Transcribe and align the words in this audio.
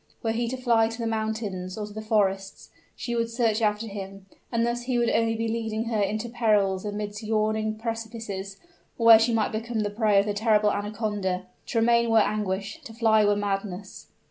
Were 0.23 0.31
he 0.31 0.47
to 0.47 0.57
fly 0.57 0.87
to 0.87 0.97
the 0.97 1.05
mountains 1.05 1.77
or 1.77 1.85
to 1.85 1.93
the 1.93 2.01
forests, 2.01 2.71
she 2.95 3.15
would 3.15 3.29
search 3.29 3.61
after 3.61 3.85
him; 3.85 4.25
and 4.51 4.65
thus 4.65 4.81
he 4.85 4.97
would 4.97 5.11
only 5.11 5.35
be 5.35 5.47
leading 5.47 5.85
her 5.89 6.01
into 6.01 6.27
perils 6.27 6.83
amidst 6.85 7.21
yawning 7.21 7.75
precipices, 7.77 8.57
or 8.97 9.05
where 9.05 9.19
she 9.19 9.31
might 9.31 9.51
become 9.51 9.81
the 9.81 9.91
prey 9.91 10.19
of 10.19 10.25
the 10.25 10.33
terrible 10.33 10.71
anaconda. 10.71 11.45
To 11.67 11.77
remain 11.77 12.09
were 12.09 12.17
anguish 12.17 12.81
to 12.85 12.95
fly 12.95 13.23
were 13.23 13.35
madness! 13.35 14.07